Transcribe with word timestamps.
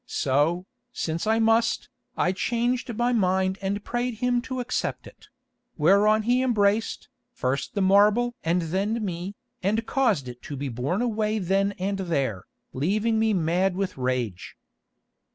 So, 0.07 0.65
since 0.91 1.27
I 1.27 1.37
must, 1.37 1.87
I 2.17 2.31
changed 2.31 2.91
my 2.97 3.13
mind 3.13 3.59
and 3.61 3.83
prayed 3.83 4.15
him 4.15 4.41
to 4.49 4.59
accept 4.59 5.05
it; 5.05 5.27
whereon 5.77 6.23
he 6.23 6.41
embraced, 6.41 7.07
first 7.31 7.75
the 7.75 7.83
marble 7.83 8.33
and 8.43 8.63
then 8.63 9.05
me, 9.05 9.35
and 9.61 9.85
caused 9.85 10.27
it 10.27 10.41
to 10.41 10.57
be 10.57 10.69
borne 10.69 11.03
away 11.03 11.37
then 11.37 11.73
and 11.73 11.99
there, 11.99 12.45
leaving 12.73 13.19
me 13.19 13.35
mad 13.35 13.75
with 13.75 13.95
rage. 13.95 14.55